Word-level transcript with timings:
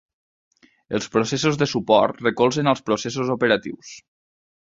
Els 0.99 1.09
processos 1.15 1.59
de 1.63 1.67
suport 1.73 2.25
recolzen 2.27 2.71
als 2.73 2.83
processos 2.89 3.29
operatius. 3.37 3.93